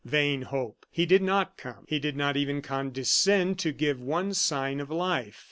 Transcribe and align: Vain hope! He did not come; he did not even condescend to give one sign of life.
Vain 0.03 0.41
hope! 0.41 0.87
He 0.89 1.05
did 1.05 1.21
not 1.21 1.57
come; 1.57 1.85
he 1.87 1.99
did 1.99 2.17
not 2.17 2.35
even 2.35 2.63
condescend 2.63 3.59
to 3.59 3.71
give 3.71 4.01
one 4.01 4.33
sign 4.33 4.79
of 4.79 4.89
life. 4.89 5.37